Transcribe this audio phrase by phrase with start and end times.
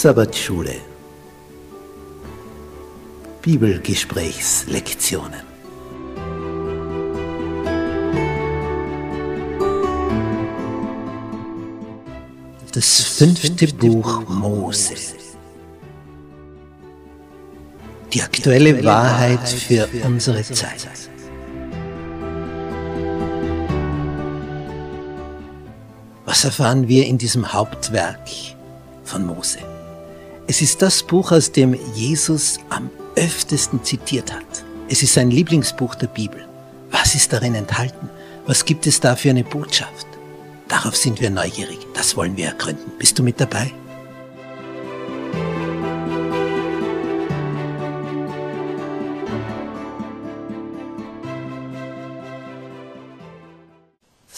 [0.00, 0.76] Sabbatschule.
[3.42, 5.42] Bibelgesprächslektionen.
[12.72, 14.94] Das fünfte Buch Mose
[18.12, 20.88] Die aktuelle Wahrheit für unsere Zeit
[26.24, 28.28] Was erfahren wir in diesem Hauptwerk
[29.04, 29.58] von Mose?
[30.46, 34.64] Es ist das Buch, aus dem Jesus am öftesten zitiert hat.
[34.88, 36.44] Es ist sein Lieblingsbuch der Bibel.
[36.90, 38.08] Was ist darin enthalten?
[38.46, 40.06] Was gibt es da für eine Botschaft?
[40.66, 41.78] Darauf sind wir neugierig.
[41.94, 42.90] Das wollen wir ergründen.
[42.98, 43.72] Bist du mit dabei?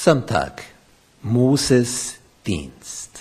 [0.04, 0.64] Sonntag.
[1.22, 2.14] Moses
[2.44, 3.20] Dienst.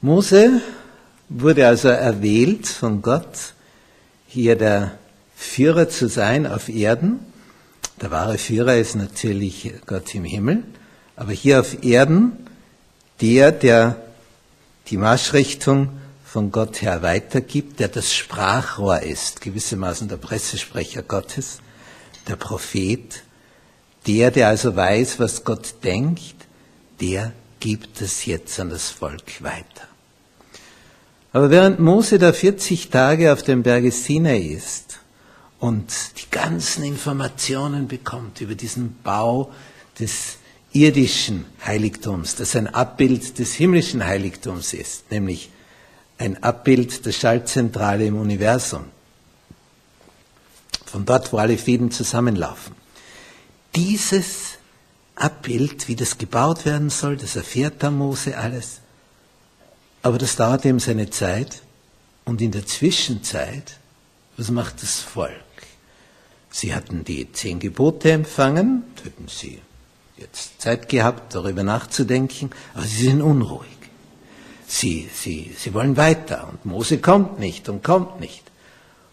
[0.00, 0.60] Mose
[1.28, 3.54] wurde also erwählt von Gott,
[4.28, 4.96] hier der
[5.34, 7.18] Führer zu sein auf Erden.
[8.00, 10.62] Der wahre Führer ist natürlich Gott im Himmel,
[11.16, 12.46] aber hier auf Erden
[13.20, 13.96] der, der
[14.86, 15.88] die Marschrichtung
[16.24, 21.58] von Gott her weitergibt, der das Sprachrohr ist, gewissermaßen der Pressesprecher Gottes,
[22.28, 23.22] der Prophet,
[24.06, 26.34] der, der also weiß, was Gott denkt,
[27.00, 29.88] der gibt es jetzt an das Volk weiter.
[31.32, 35.00] Aber während Mose da 40 Tage auf dem Berge Sinai ist
[35.58, 39.52] und die ganzen Informationen bekommt über diesen Bau
[39.98, 40.38] des
[40.72, 45.50] irdischen Heiligtums, das ein Abbild des himmlischen Heiligtums ist, nämlich
[46.18, 48.84] ein Abbild der Schaltzentrale im Universum,
[50.86, 52.74] von dort, wo alle Fäden zusammenlaufen.
[53.74, 54.54] Dieses
[55.16, 58.80] Abbild, wie das gebaut werden soll, das erfährt der Mose alles.
[60.02, 61.62] Aber das dauert eben seine Zeit.
[62.24, 63.78] Und in der Zwischenzeit,
[64.36, 65.32] was macht das Volk?
[66.50, 69.60] Sie hatten die zehn Gebote empfangen, hätten sie
[70.16, 73.68] jetzt Zeit gehabt, darüber nachzudenken, aber sie sind unruhig.
[74.66, 78.42] Sie, sie, sie wollen weiter und Mose kommt nicht und kommt nicht.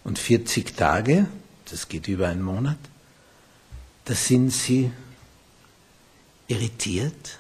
[0.04, 1.28] Und 40 Tage,
[1.74, 2.78] das geht über einen Monat,
[4.06, 4.92] da sind sie
[6.48, 7.40] irritiert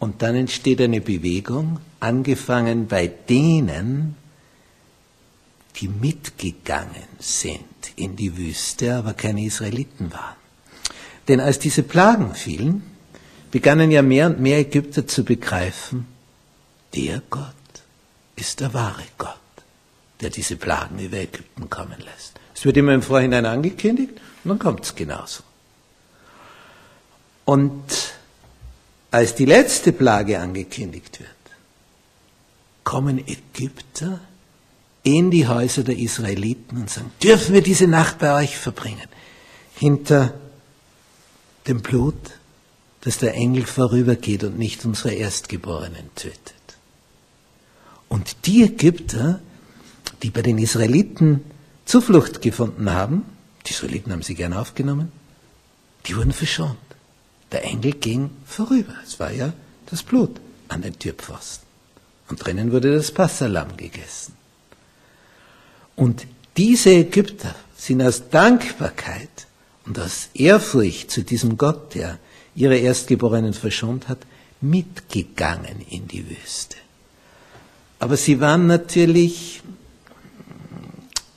[0.00, 4.16] und dann entsteht eine Bewegung, angefangen bei denen,
[5.76, 10.36] die mitgegangen sind in die Wüste, aber keine Israeliten waren.
[11.28, 12.82] Denn als diese Plagen fielen,
[13.52, 16.08] begannen ja mehr und mehr Ägypter zu begreifen,
[16.96, 17.54] der Gott
[18.34, 19.38] ist der wahre Gott,
[20.20, 22.40] der diese Plagen über Ägypten kommen lässt.
[22.60, 25.42] Es wird immer im Vorhinein angekündigt und dann kommt es genauso.
[27.46, 27.82] Und
[29.10, 31.30] als die letzte Plage angekündigt wird,
[32.84, 34.20] kommen Ägypter
[35.04, 39.08] in die Häuser der Israeliten und sagen, dürfen wir diese Nacht bei euch verbringen?
[39.76, 40.34] Hinter
[41.66, 42.32] dem Blut,
[43.00, 46.52] dass der Engel vorübergeht und nicht unsere Erstgeborenen tötet.
[48.10, 49.40] Und die Ägypter,
[50.22, 51.42] die bei den Israeliten
[51.90, 53.24] Zuflucht gefunden haben,
[53.66, 55.10] die Israeliten haben sie gern aufgenommen,
[56.06, 56.78] die wurden verschont.
[57.50, 58.94] Der Engel ging vorüber.
[59.04, 59.52] Es war ja
[59.86, 61.66] das Blut an den Türpfosten.
[62.28, 64.34] Und drinnen wurde das Passalam gegessen.
[65.96, 69.48] Und diese Ägypter sind aus Dankbarkeit
[69.84, 72.20] und aus Ehrfurcht zu diesem Gott, der
[72.54, 74.20] ihre Erstgeborenen verschont hat,
[74.60, 76.76] mitgegangen in die Wüste.
[77.98, 79.60] Aber sie waren natürlich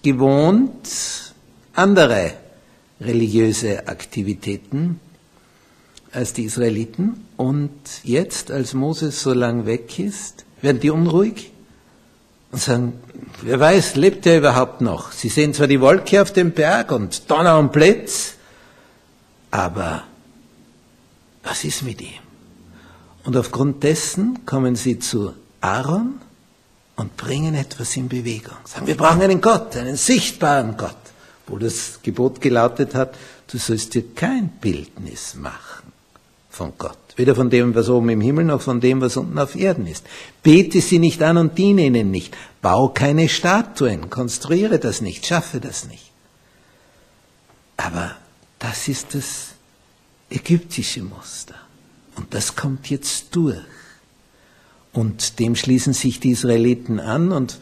[0.03, 1.34] gewohnt,
[1.74, 2.34] andere
[3.02, 5.00] religiöse Aktivitäten
[6.12, 7.25] als die Israeliten.
[7.38, 7.72] Und
[8.03, 11.52] jetzt, als Moses so lang weg ist, werden die unruhig
[12.52, 12.94] und sagen,
[13.42, 15.12] wer weiß, lebt er überhaupt noch?
[15.12, 18.36] Sie sehen zwar die Wolke auf dem Berg und Donner und Blitz,
[19.50, 20.04] aber
[21.44, 22.22] was ist mit ihm?
[23.25, 26.19] Und aufgrund dessen kommen sie zu Aaron
[27.04, 28.56] und bringen etwas in Bewegung.
[28.64, 30.96] Sagen, wir brauchen einen Gott, einen sichtbaren Gott.
[31.48, 33.16] Wo das Gebot gelautet hat,
[33.52, 35.92] du sollst dir kein Bildnis machen
[36.50, 36.98] von Gott.
[37.18, 40.06] Weder von dem, was oben im Himmel, noch von dem, was unten auf Erden ist.
[40.44, 42.38] Bete sie nicht an und diene ihnen nicht.
[42.62, 46.10] Bau keine Statuen, konstruiere das nicht, schaffe das nicht.
[47.76, 48.16] Aber
[48.60, 49.48] das ist das
[50.30, 51.56] ägyptische Muster.
[52.16, 53.58] Und das kommt jetzt durch.
[54.94, 57.60] Und dem schließen sich die Israeliten an und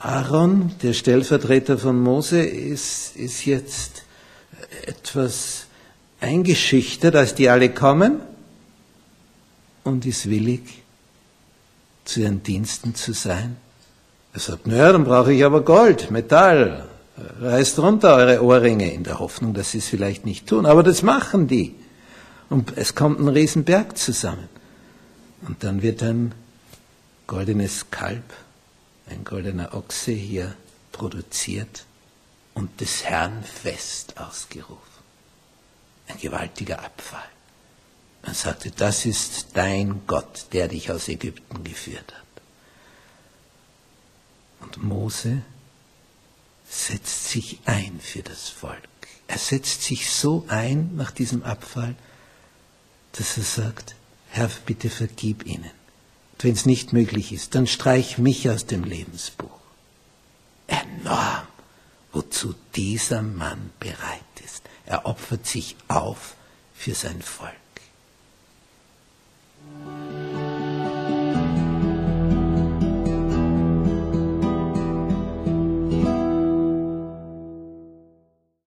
[0.00, 4.04] Aaron, der Stellvertreter von Mose, ist, ist jetzt
[4.86, 5.66] etwas
[6.20, 8.20] eingeschüchtert, als die alle kommen
[9.84, 10.82] und ist willig,
[12.04, 13.56] zu ihren Diensten zu sein.
[14.32, 16.86] Er sagt, naja, dann brauche ich aber Gold, Metall,
[17.40, 20.66] reißt runter eure Ohrringe, in der Hoffnung, dass sie es vielleicht nicht tun.
[20.66, 21.74] Aber das machen die.
[22.50, 24.48] Und es kommt ein Riesenberg zusammen.
[25.46, 26.32] Und dann wird ein
[27.28, 28.24] goldenes Kalb,
[29.06, 30.56] ein goldener Ochse hier
[30.90, 31.84] produziert
[32.54, 34.82] und des Herrn Fest ausgerufen.
[36.08, 37.28] Ein gewaltiger Abfall.
[38.22, 42.42] Man sagte, das ist dein Gott, der dich aus Ägypten geführt hat.
[44.60, 45.42] Und Mose
[46.68, 48.88] setzt sich ein für das Volk.
[49.28, 51.94] Er setzt sich so ein nach diesem Abfall,
[53.12, 53.94] dass er sagt,
[54.30, 55.77] Herr, bitte vergib ihnen.
[56.38, 59.58] Und wenn es nicht möglich ist, dann streich mich aus dem Lebensbuch.
[60.68, 61.48] Enorm,
[62.12, 64.62] wozu dieser Mann bereit ist.
[64.86, 66.36] Er opfert sich auf
[66.74, 67.54] für sein Volk.